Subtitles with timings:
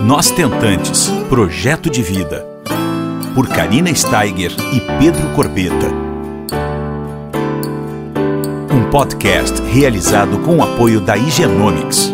[0.00, 2.46] Nós Tentantes Projeto de Vida.
[3.34, 5.88] Por Karina Steiger e Pedro Corbeta.
[8.72, 12.12] Um podcast realizado com o apoio da Higienomics.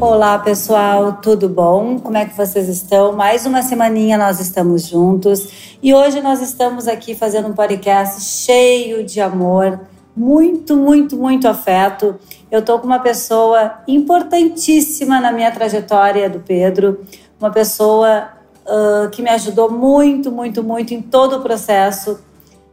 [0.00, 1.98] Olá pessoal, tudo bom?
[1.98, 3.12] Como é que vocês estão?
[3.12, 9.04] Mais uma semaninha nós estamos juntos e hoje nós estamos aqui fazendo um podcast cheio
[9.04, 9.80] de amor,
[10.16, 12.18] muito, muito, muito afeto.
[12.50, 17.04] Eu tô com uma pessoa importantíssima na minha trajetória do Pedro,
[17.38, 18.30] uma pessoa
[18.64, 22.18] uh, que me ajudou muito, muito, muito em todo o processo,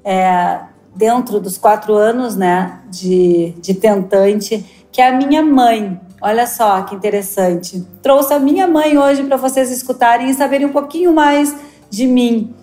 [0.05, 0.62] é,
[0.96, 6.00] dentro dos quatro anos né, de, de tentante, que é a minha mãe.
[6.22, 7.86] Olha só que interessante.
[8.02, 11.54] Trouxe a minha mãe hoje para vocês escutarem e saberem um pouquinho mais
[11.90, 12.55] de mim.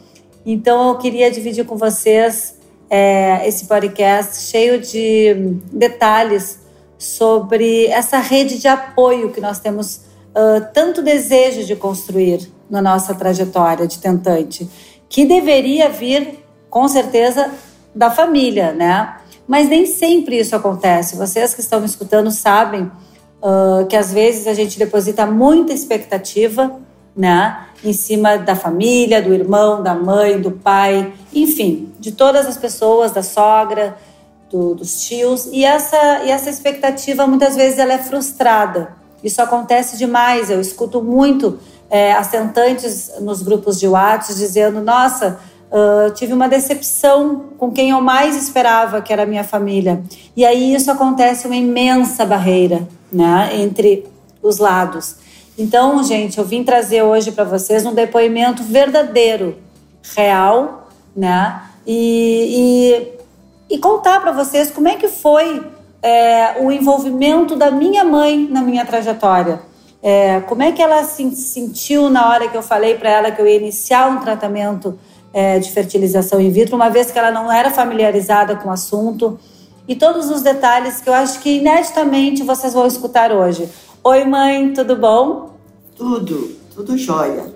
[0.44, 2.58] Então eu queria dividir com vocês
[2.90, 5.34] é, esse podcast cheio de
[5.72, 6.60] detalhes
[6.98, 13.14] sobre essa rede de apoio que nós temos uh, tanto desejo de construir na nossa
[13.14, 14.68] trajetória de tentante,
[15.08, 17.50] que deveria vir com certeza
[17.94, 19.16] da família, né?
[19.46, 21.16] Mas nem sempre isso acontece.
[21.16, 22.90] Vocês que estão me escutando sabem
[23.40, 26.80] uh, que às vezes a gente deposita muita expectativa,
[27.18, 32.56] né, em cima da família, do irmão, da mãe, do pai, enfim, de todas as
[32.56, 33.98] pessoas, da sogra,
[34.48, 38.96] do, dos tios, e essa, e essa expectativa muitas vezes ela é frustrada.
[39.22, 40.48] Isso acontece demais.
[40.48, 41.58] Eu escuto muito
[41.90, 45.40] é, assentantes nos grupos de WhatsApp dizendo: Nossa,
[45.72, 50.00] uh, tive uma decepção com quem eu mais esperava, que era a minha família.
[50.36, 54.06] E aí isso acontece uma imensa barreira né, entre
[54.40, 55.16] os lados.
[55.58, 59.56] Então, gente, eu vim trazer hoje para vocês um depoimento verdadeiro,
[60.14, 63.18] real, né, e,
[63.68, 65.66] e, e contar para vocês como é que foi
[66.00, 69.60] é, o envolvimento da minha mãe na minha trajetória.
[70.00, 73.42] É, como é que ela se sentiu na hora que eu falei para ela que
[73.42, 74.96] eu ia iniciar um tratamento
[75.34, 79.36] é, de fertilização in vitro, uma vez que ela não era familiarizada com o assunto
[79.88, 83.68] e todos os detalhes que eu acho que ineditamente vocês vão escutar hoje.
[84.04, 85.57] Oi, mãe, tudo bom?
[85.98, 87.52] Tudo, tudo jóia.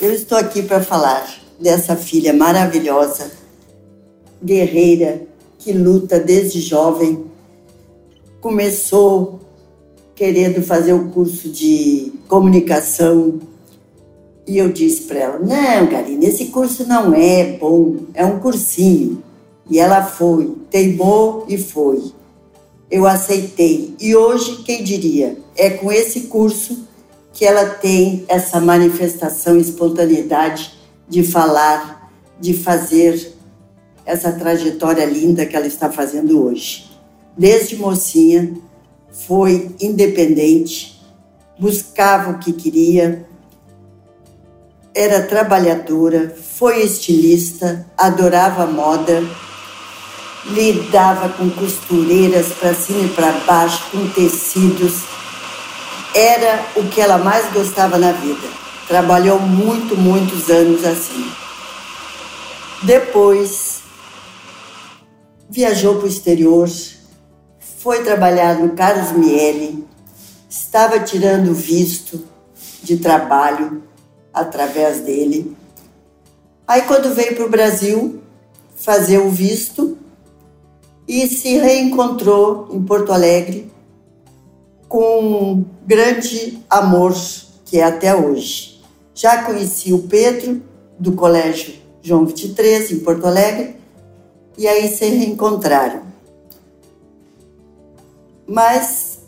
[0.00, 1.28] Eu estou aqui para falar
[1.58, 3.28] dessa filha maravilhosa,
[4.40, 5.26] guerreira,
[5.58, 7.24] que luta desde jovem.
[8.40, 9.40] Começou
[10.14, 13.40] querendo fazer o curso de comunicação
[14.46, 19.20] e eu disse para ela: Não, Garina, esse curso não é bom, é um cursinho.
[19.68, 22.12] E ela foi, teimou e foi.
[22.88, 23.96] Eu aceitei.
[23.98, 25.36] E hoje, quem diria?
[25.56, 26.83] É com esse curso
[27.34, 30.72] que ela tem essa manifestação, espontaneidade
[31.06, 33.34] de falar, de fazer
[34.06, 36.90] essa trajetória linda que ela está fazendo hoje.
[37.36, 38.54] Desde mocinha,
[39.10, 40.98] foi independente,
[41.58, 43.26] buscava o que queria,
[44.94, 49.22] era trabalhadora, foi estilista, adorava moda
[50.46, 55.02] lidava com costureiras para cima e para baixo, com tecidos.
[56.14, 58.46] Era o que ela mais gostava na vida.
[58.86, 61.28] Trabalhou muito, muitos anos assim.
[62.82, 63.80] Depois,
[65.50, 66.68] viajou para o exterior,
[67.78, 69.86] foi trabalhar no Carlos Miele,
[70.48, 72.24] estava tirando visto
[72.82, 73.82] de trabalho
[74.32, 75.56] através dele.
[76.66, 78.22] Aí, quando veio para o Brasil
[78.76, 79.98] fazer o visto,
[81.06, 83.70] e se reencontrou em Porto Alegre
[84.94, 87.12] com um grande amor
[87.64, 88.80] que é até hoje.
[89.12, 90.62] Já conheci o Pedro
[90.96, 93.74] do Colégio João 23 em Porto Alegre
[94.56, 96.02] e aí se reencontraram.
[98.46, 99.18] Mas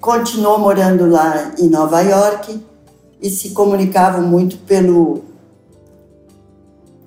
[0.00, 2.64] continuou morando lá em Nova York
[3.20, 5.24] e se comunicavam muito pelo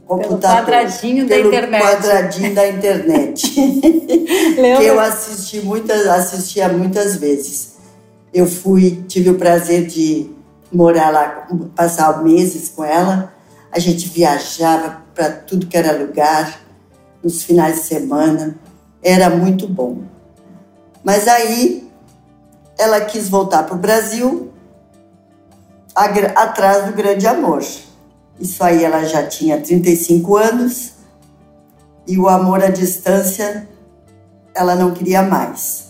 [0.06, 0.40] computador.
[0.40, 1.82] Pelo quadradinho pelo da internet.
[1.82, 3.50] quadradinho da internet.
[3.50, 7.79] que eu assisti muitas, assistia muitas vezes.
[8.34, 10.30] Eu fui, tive o prazer de
[10.72, 13.34] morar lá, passar meses com ela.
[13.72, 16.60] A gente viajava para tudo que era lugar,
[17.24, 18.56] nos finais de semana.
[19.02, 20.04] Era muito bom.
[21.04, 21.90] Mas aí
[22.78, 24.52] ela quis voltar para o Brasil
[25.96, 27.64] atrás do grande amor.
[28.40, 30.94] Isso aí ela já tinha 35 anos
[32.08, 33.68] e o amor à distância
[34.56, 35.89] ela não queria mais.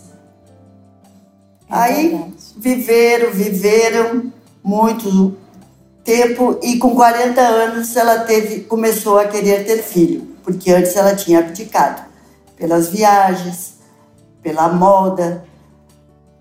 [1.70, 4.34] É aí viveram, viveram
[4.64, 5.38] muito
[6.04, 11.16] tempo e com 40 anos ela teve, começou a querer ter filho, porque antes ela
[11.16, 12.10] tinha abdicado.
[12.56, 13.76] pelas viagens,
[14.44, 15.46] pela moda,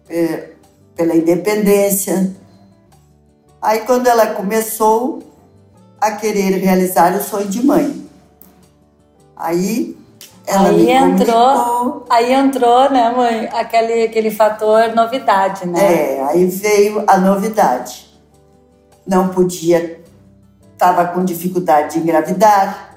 [0.09, 0.51] é,
[0.97, 2.35] pela independência.
[3.63, 5.23] Aí, quando ela começou
[6.01, 8.09] a querer realizar o sonho de mãe,
[9.37, 9.97] aí
[10.49, 15.79] ela aí entrou, aí entrou, né, mãe, aquele, aquele fator novidade, né?
[16.19, 18.07] É, aí veio a novidade.
[19.07, 20.01] Não podia,
[20.73, 22.95] estava com dificuldade de engravidar,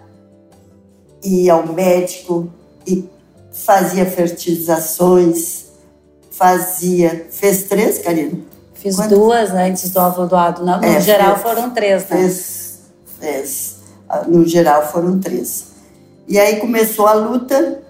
[1.23, 2.49] ia ao médico
[2.87, 3.07] e
[3.51, 5.65] fazia fertilizações,
[6.31, 7.27] fazia.
[7.31, 8.39] Fez três, Karina?
[8.73, 9.17] Fiz Quantas?
[9.17, 10.65] duas antes do óvulo doado.
[10.65, 12.17] No, no É, geral fez- foram três, né?
[12.17, 12.79] Fez,
[13.19, 13.75] fez.
[14.09, 15.70] Ah, No geral foram três.
[16.27, 17.81] E aí começou a luta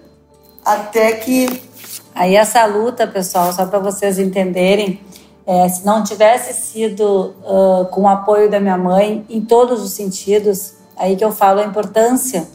[0.64, 1.72] até que
[2.14, 5.00] Aí essa luta, pessoal, só para vocês entenderem,
[5.46, 9.92] é, se não tivesse sido ah, com o apoio da minha mãe em todos os
[9.92, 12.46] sentidos, aí que eu falo a importância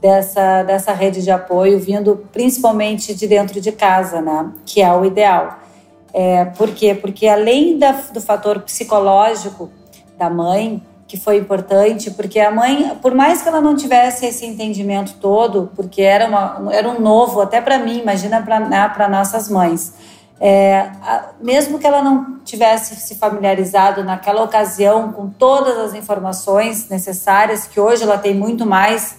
[0.00, 4.52] dessa, dessa rede de apoio vindo principalmente de dentro de casa, né?
[4.66, 5.58] Que é o ideal.
[6.12, 6.94] É, por quê?
[6.94, 9.70] Porque além da, do fator psicológico
[10.18, 14.46] da mãe, que foi importante, porque a mãe, por mais que ela não tivesse esse
[14.46, 19.48] entendimento todo, porque era, uma, era um novo, até para mim, imagina para né, nossas
[19.48, 19.92] mães,
[20.40, 26.88] é, a- mesmo que ela não tivesse se familiarizado naquela ocasião com todas as informações
[26.88, 29.16] necessárias, que hoje ela tem muito mais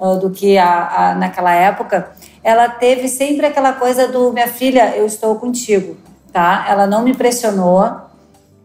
[0.00, 2.12] ah, do que a, a- naquela época,
[2.42, 5.98] ela teve sempre aquela coisa do minha filha, eu estou contigo,
[6.32, 6.64] tá?
[6.66, 8.05] Ela não me pressionou,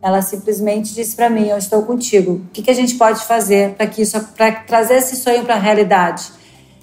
[0.02, 2.34] ela simplesmente disse para mim, eu estou contigo.
[2.34, 5.56] O que, que a gente pode fazer para que isso, para trazer esse sonho para
[5.56, 6.32] a realidade?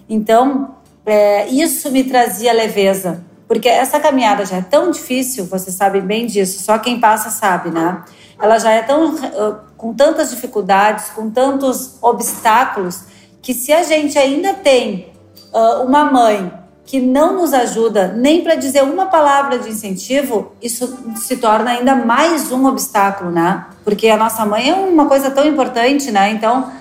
[0.08, 6.02] Então, é, isso me trazia leveza, porque essa caminhada já é tão difícil, vocês sabem
[6.02, 8.04] bem disso, só quem passa sabe, né?
[8.40, 9.16] Ela já é tão
[9.76, 13.02] com tantas dificuldades, com tantos obstáculos,
[13.40, 15.12] que se a gente ainda tem
[15.52, 16.52] ah, uma mãe
[16.88, 21.94] que não nos ajuda nem para dizer uma palavra de incentivo, isso se torna ainda
[21.94, 23.66] mais um obstáculo, né?
[23.84, 26.30] Porque a nossa mãe é uma coisa tão importante, né?
[26.30, 26.72] Então,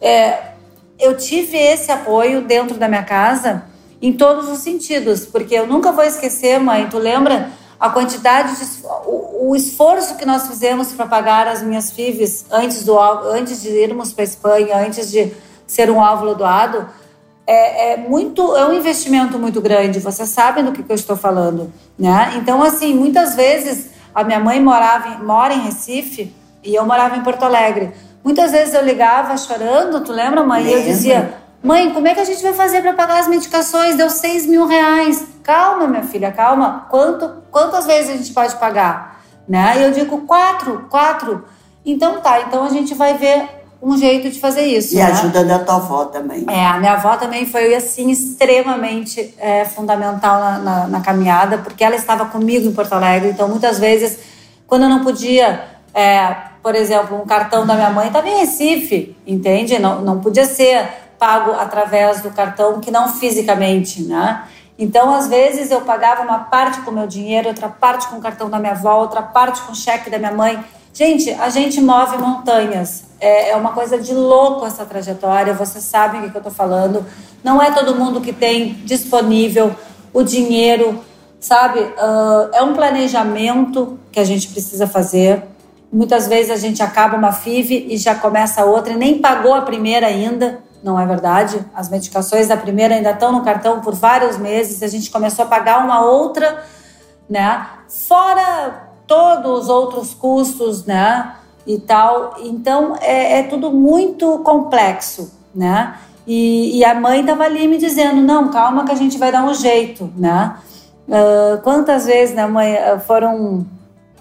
[0.00, 0.54] é,
[0.98, 3.62] eu tive esse apoio dentro da minha casa
[4.02, 8.64] em todos os sentidos, porque eu nunca vou esquecer, mãe, tu lembra a quantidade de
[9.06, 13.68] o, o esforço que nós fizemos para pagar as minhas FIVs antes do antes de
[13.68, 15.32] irmos para Espanha, antes de
[15.68, 16.84] ser um óvulo doado,
[17.46, 20.00] é, é muito é um investimento muito grande.
[20.00, 22.34] Vocês sabem do que, que eu estou falando, né?
[22.36, 27.16] Então assim, muitas vezes a minha mãe morava em, mora em Recife e eu morava
[27.16, 27.92] em Porto Alegre.
[28.22, 30.64] Muitas vezes eu ligava chorando, tu lembra, mãe?
[30.64, 33.96] E eu dizia, mãe, como é que a gente vai fazer para pagar as medicações?
[33.96, 35.26] Deu seis mil reais.
[35.42, 36.86] Calma, minha filha, calma.
[36.88, 39.20] Quanto, quantas vezes a gente pode pagar?
[39.48, 39.74] Né?
[39.78, 41.44] E eu digo, quatro, quatro.
[41.84, 44.94] Então tá, então a gente vai ver um jeito de fazer isso.
[44.94, 45.02] e né?
[45.02, 46.44] a ajuda da tua avó também.
[46.48, 51.82] É, a minha avó também foi, assim, extremamente é, fundamental na, na- na caminhada, porque
[51.82, 54.18] ela estava comigo em Porto Alegre, então muitas vezes,
[54.66, 59.16] quando eu não podia, é, por exemplo, um cartão da minha mãe estava em Recife,
[59.26, 59.78] entende?
[59.78, 60.86] Não, não podia ser
[61.18, 64.42] pago através do cartão, que não fisicamente, né?
[64.78, 68.48] Então, às vezes, eu pagava uma parte com meu dinheiro, outra parte com o cartão
[68.48, 70.58] da minha avó, outra parte com o cheque da minha mãe.
[70.92, 73.04] Gente, a gente move montanhas.
[73.18, 75.54] É, é uma coisa de louco essa trajetória.
[75.54, 77.06] Vocês sabem o que, eu estou falando.
[77.42, 79.74] Não é todo mundo que tem disponível
[80.12, 81.02] o dinheiro,
[81.40, 81.80] sabe?
[81.96, 85.42] Ah, é um planejamento que a gente precisa fazer.
[85.90, 89.62] Muitas vezes a gente acaba uma FIV e já começa outra e nem pagou a
[89.62, 90.60] primeira ainda.
[90.82, 91.64] Não é verdade?
[91.74, 94.82] As medicações da primeira ainda estão no cartão por vários meses.
[94.82, 96.64] A gente começou a pagar uma outra,
[97.30, 97.66] né?
[97.88, 101.34] Fora todos os outros custos, né?
[101.66, 102.34] E tal.
[102.40, 105.96] Então é, é tudo muito complexo, né?
[106.26, 109.44] E, e a mãe estava ali me dizendo: não, calma que a gente vai dar
[109.44, 110.56] um jeito, né?
[111.10, 112.76] Ah, quantas vezes, né, mãe?
[112.76, 113.66] ah, Foram,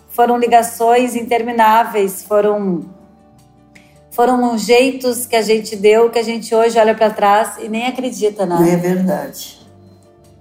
[0.10, 2.81] foram ligações intermináveis, foram
[4.12, 7.88] foram jeitos que a gente deu que a gente hoje olha para trás e nem
[7.88, 8.74] acredita, Não né?
[8.74, 9.57] é verdade.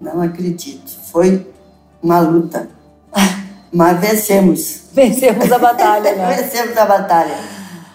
[0.01, 0.91] Não acredito.
[1.13, 1.47] Foi
[2.03, 2.69] uma luta.
[3.73, 4.83] Mas vencemos.
[4.93, 6.35] Vencemos a batalha, né?
[6.37, 7.35] vencemos a batalha.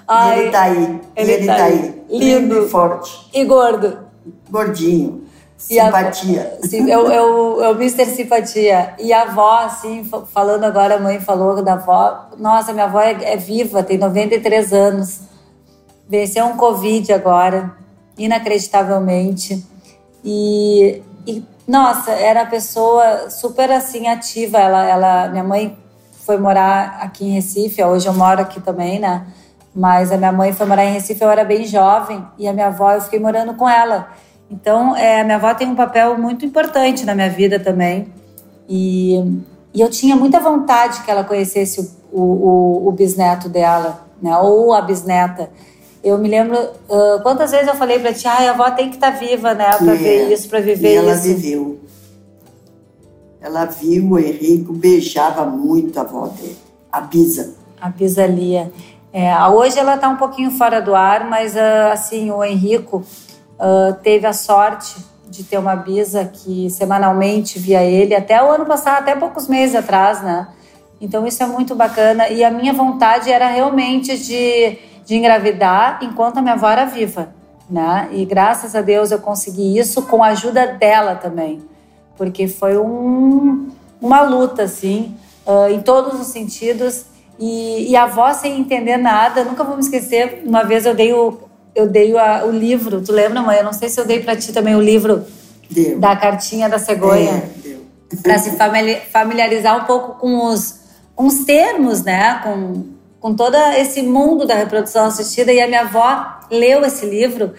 [0.08, 1.02] Ai, e ele tá aí.
[1.16, 2.04] ele ele tá tá, aí.
[2.10, 2.18] aí.
[2.20, 2.66] Lindo.
[2.66, 3.30] e forte.
[3.34, 3.98] E gordo.
[4.50, 5.24] Gordinho.
[5.26, 6.60] A- Simpatia.
[6.64, 8.06] Sim, eu, eu, eu Mr.
[8.06, 8.94] Simpatia.
[9.00, 12.30] E a avó, assim, fa- falando agora, a mãe falou da avó.
[12.38, 15.22] Nossa, minha avó é, é viva, tem 93 anos.
[16.08, 17.74] Venceu um Covid agora,
[18.18, 19.66] inacreditavelmente.
[20.24, 24.58] E, e, nossa, era uma pessoa super, assim, ativa.
[24.60, 25.78] Ela, ela, minha mãe
[26.26, 29.28] foi morar aqui em Recife, hoje eu moro aqui também, né?
[29.74, 32.68] Mas a minha mãe foi morar em Recife, eu era bem jovem, e a minha
[32.68, 34.10] avó, eu fiquei morando com ela.
[34.50, 38.14] Então, é, a minha avó tem um papel muito importante na minha vida também.
[38.70, 39.18] E,
[39.74, 41.82] e eu tinha muita vontade que ela conhecesse
[42.12, 44.38] o, o, o bisneto dela, né?
[44.38, 45.50] Ou a bisneta.
[46.06, 48.96] Eu me lembro uh, quantas vezes eu falei para ti, ah, a avó tem que
[48.96, 51.26] estar tá viva, né, para é, ver isso, para viver e ela isso.
[51.26, 51.80] Ela viveu.
[53.42, 56.58] Ela viu o Henrico, beijava muito a avó dele,
[56.92, 57.56] a Bisa.
[57.82, 58.72] A Bisa Lia.
[59.12, 63.96] É, hoje ela está um pouquinho fora do ar, mas uh, assim, o Henrico uh,
[64.04, 64.96] teve a sorte
[65.28, 69.76] de ter uma bisa que semanalmente via ele até o ano passado, até poucos meses
[69.76, 70.50] atrás, né?
[71.02, 76.38] Então isso é muito bacana e a minha vontade era realmente de, de engravidar enquanto
[76.38, 77.30] a minha avó era viva,
[77.70, 78.10] né?
[78.12, 81.62] E graças a Deus eu consegui isso com a ajuda dela também,
[82.18, 83.70] porque foi um,
[84.02, 87.06] uma luta assim, uh, em todos os sentidos
[87.40, 90.44] e, e, a avó sem entender nada, nunca vou me esquecer.
[90.46, 91.38] Uma vez eu dei o,
[91.76, 93.58] eu dei a, o livro, tu lembra, mãe?
[93.58, 95.26] Eu não sei se eu dei para ti também o livro
[95.70, 96.00] deu.
[96.00, 97.44] da cartinha da cegonha.
[97.66, 97.76] É,
[98.22, 98.56] para se
[99.12, 100.80] familiarizar um pouco com os,
[101.14, 102.40] com os termos, né?
[102.42, 102.95] Com,
[103.26, 105.52] com todo esse mundo da reprodução assistida.
[105.52, 107.56] E a minha avó leu esse livro.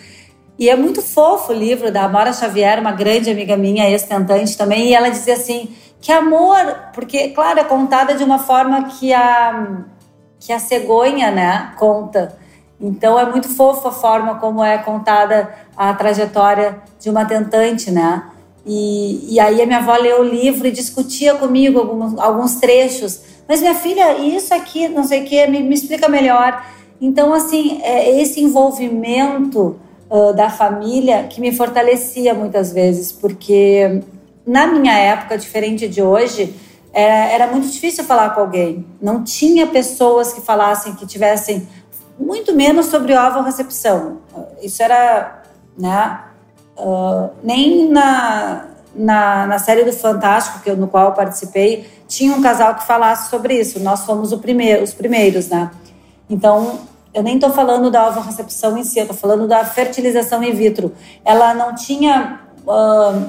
[0.56, 4.86] E é muito fofo o livro da Amora Xavier, uma grande amiga minha, ex-tentante também.
[4.86, 9.82] E ela dizia assim: que amor, porque, claro, é contada de uma forma que a,
[10.38, 12.38] que a cegonha, né, conta.
[12.80, 18.22] Então é muito fofa a forma como é contada a trajetória de uma tentante, né?
[18.64, 23.34] E, e aí a minha avó leu o livro e discutia comigo alguns, alguns trechos.
[23.48, 26.64] Mas minha filha, isso aqui, não sei o que, me, me explica melhor.
[27.00, 29.78] Então, assim, é esse envolvimento
[30.10, 34.02] uh, da família que me fortalecia muitas vezes, porque
[34.46, 36.54] na minha época, diferente de hoje,
[36.92, 38.86] era, era muito difícil falar com alguém.
[39.00, 41.68] Não tinha pessoas que falassem, que tivessem
[42.18, 43.12] muito menos sobre
[43.44, 44.18] recepção.
[44.62, 45.42] Isso era,
[45.78, 46.20] né?
[46.78, 52.32] Uh, nem na, na, na, série do Fantástico, que eu, no qual eu participei, tinha
[52.34, 53.80] um casal que falasse sobre isso.
[53.80, 55.70] Nós fomos os primeiros, né?
[56.28, 56.80] Então,
[57.14, 60.92] eu nem estou falando da recepção em si, eu estou falando da fertilização in vitro.
[61.24, 63.28] Ela não tinha uh,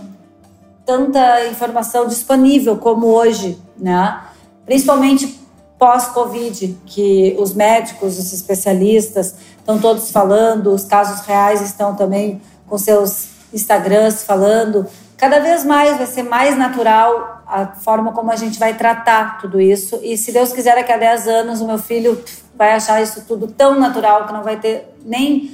[0.86, 4.22] tanta informação disponível como hoje, né?
[4.66, 5.40] Principalmente
[5.78, 12.78] pós-Covid, que os médicos, os especialistas estão todos falando, os casos reais estão também com
[12.78, 14.86] seus Instagrams falando.
[15.18, 19.60] Cada vez mais vai ser mais natural a forma como a gente vai tratar tudo
[19.60, 20.00] isso.
[20.04, 22.24] E se Deus quiser, daqui a 10 anos, o meu filho
[22.56, 25.52] vai achar isso tudo tão natural que não vai ter nem.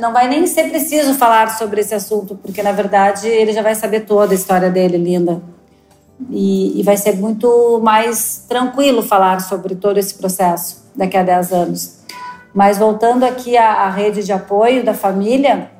[0.00, 3.74] Não vai nem ser preciso falar sobre esse assunto, porque na verdade ele já vai
[3.74, 5.42] saber toda a história dele, linda.
[6.30, 11.52] E, e, vai ser muito mais tranquilo falar sobre todo esse processo daqui a 10
[11.52, 11.98] anos.
[12.54, 15.72] Mas voltando aqui à, à rede de apoio da família,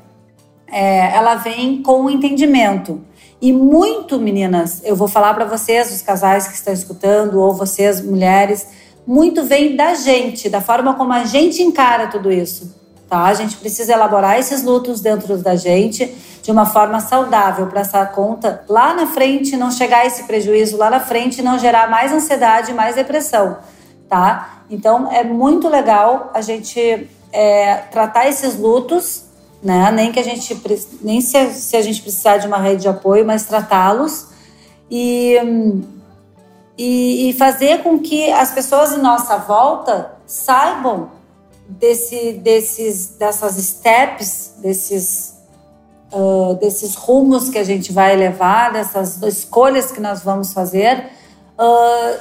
[0.66, 3.00] é, ela vem com o entendimento.
[3.40, 8.00] E muito, meninas, eu vou falar para vocês, os casais que estão escutando, ou vocês,
[8.00, 8.66] mulheres,
[9.06, 12.74] muito vem da gente, da forma como a gente encara tudo isso.
[13.08, 13.24] Tá?
[13.24, 18.04] A gente precisa elaborar esses lutos dentro da gente de uma forma saudável para essa
[18.06, 22.72] conta lá na frente não chegar esse prejuízo lá na frente não gerar mais ansiedade
[22.72, 23.58] mais depressão,
[24.08, 24.64] tá?
[24.70, 29.23] Então é muito legal a gente é, tratar esses lutos,
[29.64, 29.90] né?
[29.90, 30.56] Nem que a gente
[31.00, 34.26] nem se, se a gente precisar de uma rede de apoio, mas tratá-los
[34.90, 35.36] e,
[36.76, 41.10] e, e fazer com que as pessoas em nossa volta saibam
[41.66, 45.34] desse, desses, dessas steps, desses
[46.14, 51.10] uh, desses rumos que a gente vai levar, dessas escolhas que nós vamos fazer,
[51.58, 52.20] uh,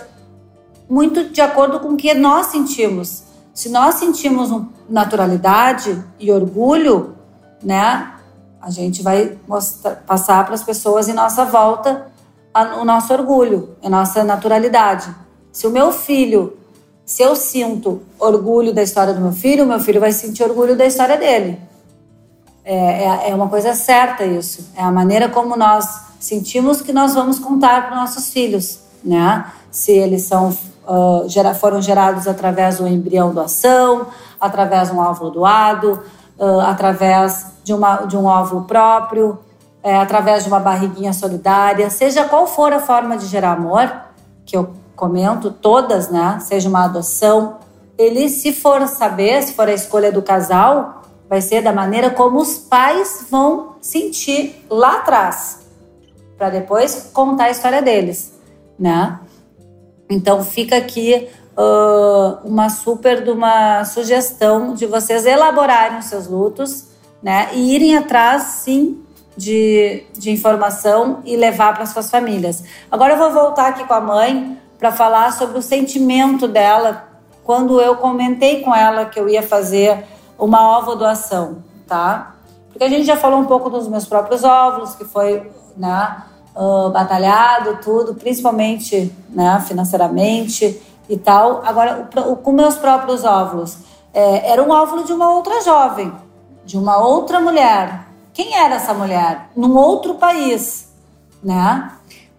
[0.90, 3.24] muito de acordo com o que nós sentimos.
[3.54, 4.50] Se nós sentimos
[4.90, 7.16] naturalidade e orgulho,
[7.64, 8.14] né,
[8.62, 12.08] a gente vai mostrar, passar para as pessoas em nossa volta
[12.54, 15.14] a, o nosso orgulho, a nossa naturalidade.
[15.52, 16.58] Se o meu filho,
[17.06, 20.78] se eu sinto orgulho da história do meu filho, o meu filho vai sentir orgulho
[20.78, 21.60] da história dele.
[22.64, 24.70] É, é, é, uma coisa certa isso.
[24.78, 25.86] É a maneira como nós
[26.20, 29.46] sentimos que nós vamos contar para nossos filhos, né?
[29.70, 30.56] Se eles são,
[30.88, 34.08] uh, gera, foram gerados através do embrião doação,
[34.40, 36.02] através de um óvulo doado,
[36.40, 39.40] uh, através de, uma, de um óvulo próprio,
[39.82, 43.92] é, através de uma barriguinha solidária, seja qual for a forma de gerar amor,
[44.46, 46.40] que eu comento, todas, né?
[46.42, 47.58] Seja uma adoção,
[47.98, 52.40] ele, se for saber, se for a escolha do casal, vai ser da maneira como
[52.40, 55.60] os pais vão sentir lá atrás,
[56.38, 58.34] para depois contar a história deles,
[58.78, 59.20] né?
[60.10, 61.28] Então fica aqui
[61.58, 66.93] uh, uma super de uma sugestão de vocês elaborarem os seus lutos,
[67.24, 67.50] né?
[67.54, 69.02] E irem atrás, sim,
[69.36, 72.64] de, de informação e levar para suas famílias.
[72.92, 77.08] Agora eu vou voltar aqui com a mãe para falar sobre o sentimento dela
[77.44, 80.06] quando eu comentei com ela que eu ia fazer
[80.38, 82.36] uma ovo doação, tá?
[82.70, 86.24] Porque a gente já falou um pouco dos meus próprios óvulos, que foi, né,
[86.56, 91.62] uh, batalhado, tudo, principalmente, né, financeiramente e tal.
[91.66, 93.78] Agora, o, o, com meus próprios óvulos,
[94.14, 96.14] é, era um óvulo de uma outra jovem,
[96.66, 98.08] de uma outra mulher.
[98.34, 99.50] Quem era essa mulher?
[99.56, 100.90] Num outro país,
[101.44, 101.92] né?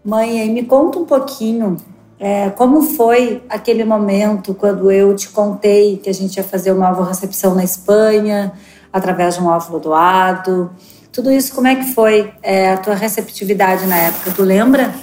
[0.05, 1.77] Mãe, me conta um pouquinho
[2.19, 6.91] é, como foi aquele momento quando eu te contei que a gente ia fazer uma
[7.05, 8.53] recepção na Espanha,
[8.93, 10.71] através de um óvulo doado?
[11.13, 14.33] Tudo isso, como é que foi é, a tua receptividade na época?
[14.35, 14.95] Tu lembra?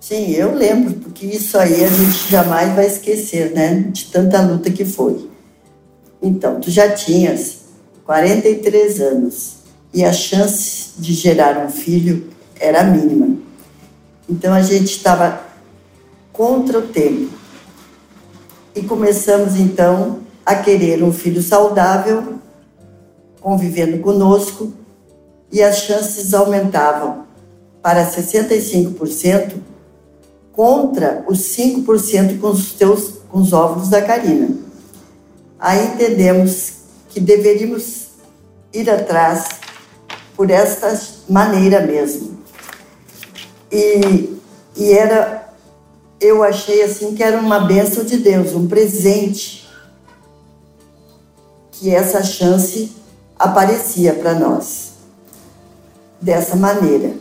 [0.00, 3.84] Sim, eu lembro, porque isso aí a gente jamais vai esquecer, né?
[3.88, 5.30] De tanta luta que foi.
[6.24, 7.58] Então, tu já tinhas
[8.06, 9.56] 43 anos
[9.92, 12.28] e a chance de gerar um filho
[12.58, 13.36] era mínima.
[14.26, 15.40] Então a gente estava
[16.32, 17.28] contra o tempo.
[18.74, 22.38] E começamos então a querer um filho saudável,
[23.40, 24.72] convivendo conosco,
[25.52, 27.24] e as chances aumentavam
[27.82, 29.56] para 65%
[30.52, 34.63] contra os 5% com os teus com os óvulos da Karina.
[35.64, 36.74] Aí entendemos
[37.08, 38.08] que deveríamos
[38.70, 39.46] ir atrás
[40.36, 42.38] por esta maneira mesmo.
[43.72, 44.38] E,
[44.76, 45.48] e era,
[46.20, 49.66] eu achei assim que era uma bênção de Deus, um presente,
[51.72, 52.92] que essa chance
[53.38, 54.90] aparecia para nós.
[56.20, 57.14] Dessa maneira,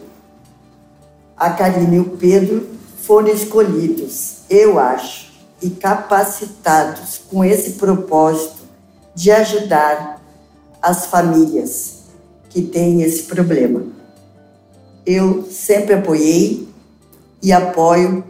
[1.38, 2.68] a Karine e o Pedro
[3.04, 5.32] foram escolhidos, eu acho,
[5.62, 8.64] e capacitados com esse propósito
[9.16, 10.22] de ajudar
[10.82, 12.04] as famílias
[12.50, 13.84] que têm esse problema.
[15.06, 16.68] Eu sempre apoiei
[17.42, 18.24] e apoio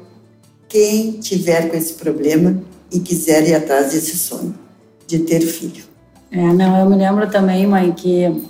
[0.68, 4.58] quem tiver com esse problema e quiser ir atrás desse sonho
[5.08, 5.84] de ter filho.
[6.32, 8.44] É, não, eu me lembro também, mãe, que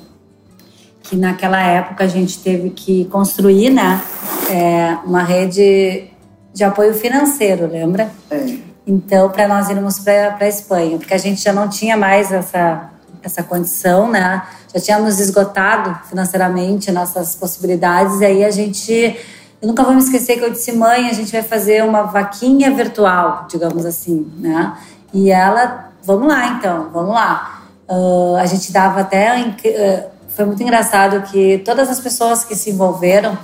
[1.04, 4.02] que naquela época a gente teve que construir, né,
[4.50, 6.06] é, uma rede
[6.54, 8.10] de apoio financeiro, lembra?
[8.32, 8.73] É.
[8.86, 12.90] Então, para nós irmos para a Espanha, porque a gente já não tinha mais essa,
[13.22, 14.44] essa condição, né?
[14.74, 19.18] Já tínhamos esgotado financeiramente nossas possibilidades, e aí a gente.
[19.62, 22.70] Eu nunca vou me esquecer que eu disse, mãe, a gente vai fazer uma vaquinha
[22.72, 24.74] virtual, digamos assim, né?
[25.14, 27.64] E ela, vamos lá então, vamos lá.
[27.88, 29.40] Uh, a gente dava até.
[29.40, 33.38] Uh, foi muito engraçado que todas as pessoas que se envolveram,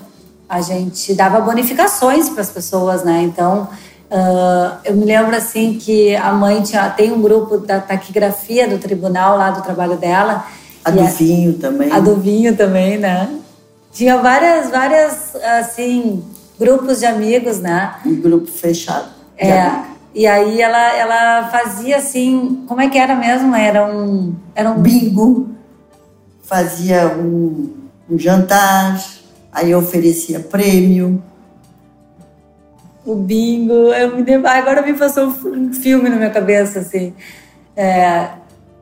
[0.50, 3.22] a gente dava bonificações para as pessoas, né?
[3.22, 3.70] Então
[4.10, 8.80] Uh, eu me lembro assim que a mãe tinha, tem um grupo da taquigrafia do
[8.80, 10.48] tribunal lá do trabalho dela.
[10.84, 11.92] A do a, vinho também.
[11.92, 13.30] A do vinho também, né?
[13.94, 16.24] Tinha várias, várias, assim,
[16.60, 17.96] grupos de amigos, né?
[18.04, 19.10] Um grupo fechado.
[19.38, 19.72] É.
[20.14, 23.56] E aí ela, ela fazia assim, como é que era mesmo?
[23.56, 25.50] Era um, era um bingo.
[26.42, 27.76] Fazia um,
[28.10, 29.00] um jantar,
[29.52, 31.22] aí oferecia prêmio
[33.10, 33.74] o bingo.
[33.94, 34.36] Eu me dei...
[34.36, 37.14] Agora me passou um filme na minha cabeça, assim.
[37.76, 38.28] É...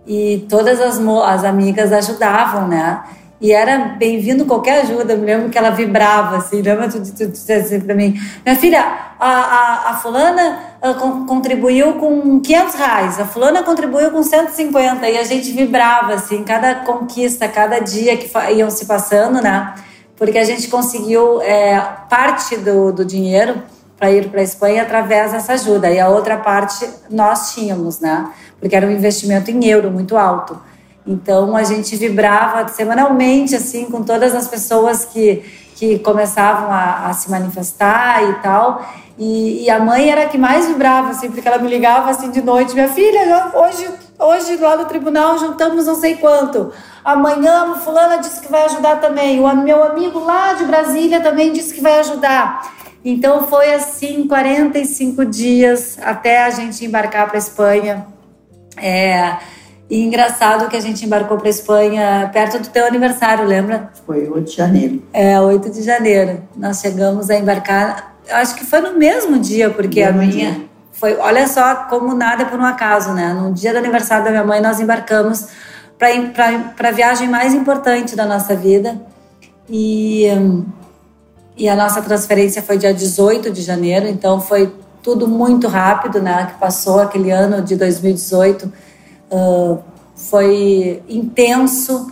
[0.06, 3.04] E todas as, as amigas ajudavam, né?
[3.40, 5.13] E era bem-vindo qualquer ajuda.
[5.13, 6.62] Eu me lembro que ela vibrava, assim.
[6.62, 8.20] Lembra tu, tu, assim pra mim?
[8.46, 8.82] Minha filha,
[9.20, 13.20] a, a, a fulana a, contribuiu com 500 reais.
[13.20, 15.08] A fulana contribuiu com 150.
[15.10, 16.44] E a gente vibrava, assim.
[16.44, 19.74] Cada conquista, cada dia que iam se passando, né?
[20.16, 23.62] Porque a gente conseguiu é, parte do, do dinheiro
[23.97, 25.89] para ir para a Espanha através dessa ajuda.
[25.89, 28.31] E a outra parte nós tínhamos, né?
[28.60, 30.60] Porque era um investimento em euro muito alto.
[31.05, 35.43] Então a gente vibrava semanalmente assim com todas as pessoas que
[35.77, 38.83] que começavam a, a se manifestar e tal.
[39.17, 42.29] E, e, a mãe era a que mais vibrava, assim, porque ela me ligava assim
[42.29, 46.71] de noite: minha filha, hoje, hoje lá no tribunal juntamos não sei quanto.
[47.03, 49.39] Amanhã, fulana disse que vai ajudar também.
[49.39, 52.77] O meu amigo lá de Brasília também disse que vai ajudar.
[53.03, 58.05] Então foi assim 45 dias até a gente embarcar para Espanha.
[58.75, 59.38] É,
[59.89, 63.89] e engraçado que a gente embarcou para Espanha perto do teu aniversário, lembra?
[64.05, 65.03] Foi 8 de janeiro.
[65.13, 66.43] É, 8 de janeiro.
[66.55, 70.65] Nós chegamos a embarcar, acho que foi no mesmo dia, porque mesmo a minha dia.
[70.91, 73.33] foi, olha só como nada é por um acaso, né?
[73.33, 75.47] No dia do aniversário da minha mãe nós embarcamos
[75.97, 78.99] para a viagem mais importante da nossa vida.
[79.69, 80.65] E hum,
[81.58, 86.52] e a nossa transferência foi dia 18 de janeiro, então foi tudo muito rápido, né?
[86.52, 88.72] Que passou aquele ano de 2018
[89.32, 89.80] uh,
[90.15, 92.12] foi intenso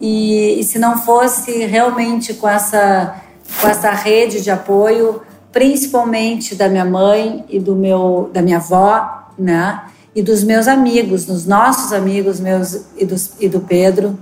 [0.00, 3.16] e, e se não fosse realmente com essa
[3.60, 5.20] com essa rede de apoio,
[5.52, 9.84] principalmente da minha mãe e do meu da minha avó, né?
[10.14, 14.18] E dos meus amigos, dos nossos amigos meus e, dos, e do Pedro,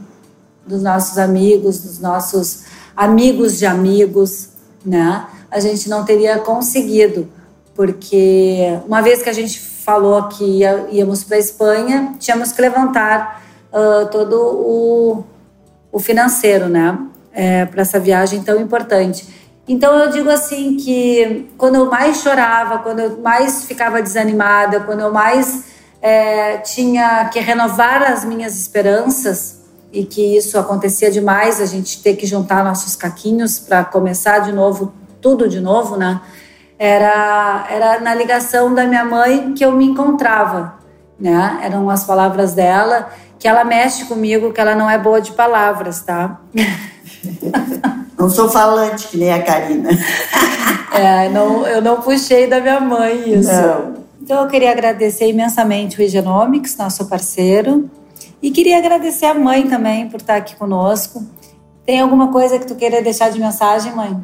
[0.67, 2.65] dos nossos amigos, dos nossos
[2.97, 4.50] amigos de amigos,
[4.85, 5.27] né?
[5.51, 7.29] A gente não teria conseguido,
[7.75, 12.61] porque uma vez que a gente falou que ia, íamos para a Espanha, tínhamos que
[12.61, 15.25] levantar uh, todo o,
[15.91, 16.99] o financeiro, né?
[17.33, 19.29] É, para essa viagem tão importante.
[19.69, 25.01] Então eu digo assim que quando eu mais chorava, quando eu mais ficava desanimada, quando
[25.01, 25.65] eu mais
[26.03, 29.60] é, tinha que renovar as minhas esperanças
[29.93, 34.53] e que isso acontecia demais, a gente ter que juntar nossos caquinhos para começar de
[34.53, 36.21] novo, tudo de novo, né?
[36.79, 40.75] Era, era na ligação da minha mãe que eu me encontrava,
[41.19, 41.61] né?
[41.63, 46.01] Eram as palavras dela, que ela mexe comigo, que ela não é boa de palavras,
[46.03, 46.41] tá?
[48.19, 49.91] Não sou falante que nem a Karina.
[50.93, 53.53] É, não, eu não puxei da minha mãe isso.
[53.53, 53.95] Não.
[54.21, 57.89] Então eu queria agradecer imensamente o Egenomics, nosso parceiro,
[58.43, 61.25] e queria agradecer a mãe também por estar aqui conosco.
[61.85, 64.21] Tem alguma coisa que tu queira deixar de mensagem, mãe?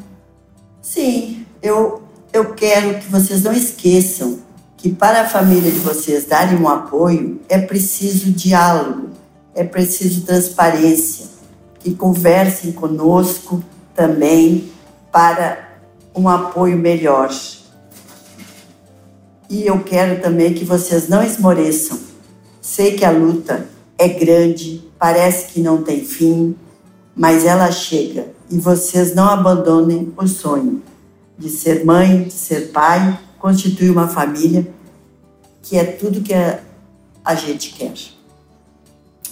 [0.81, 2.01] Sim, eu,
[2.31, 4.39] eu quero que vocês não esqueçam
[4.77, 9.09] que para a família de vocês darem um apoio é preciso diálogo,
[9.53, 11.25] é preciso transparência,
[11.79, 13.63] que conversem conosco
[13.95, 14.71] também
[15.11, 15.79] para
[16.15, 17.29] um apoio melhor.
[19.49, 21.99] E eu quero também que vocês não esmoreçam.
[22.61, 26.55] Sei que a luta é grande, parece que não tem fim,
[27.15, 30.83] mas ela chega e vocês não abandonem o sonho
[31.37, 34.67] de ser mãe, de ser pai, constituir uma família,
[35.61, 36.59] que é tudo que a,
[37.23, 37.93] a gente quer.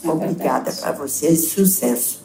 [0.04, 2.22] É Obrigada para vocês, sucesso.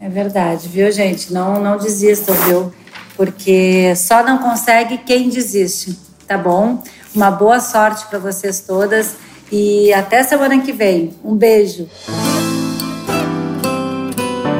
[0.00, 1.32] É verdade, viu, gente?
[1.32, 2.72] Não, não desistam, viu?
[3.16, 6.82] Porque só não consegue quem desiste, tá bom?
[7.14, 9.14] Uma boa sorte para vocês todas
[9.52, 11.10] e até semana que vem.
[11.22, 11.86] Um beijo.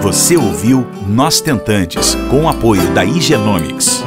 [0.02, 4.02] Você ouviu Nós Tentantes, com o apoio da Igenomics.